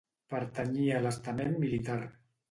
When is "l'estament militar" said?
1.07-1.99